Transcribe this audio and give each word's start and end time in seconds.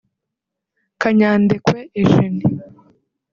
Kanyandekwe 1.01 1.79
Eugene 1.99 2.43